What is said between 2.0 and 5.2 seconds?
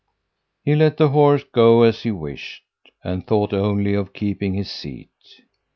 he wished and thought only of keeping his seat.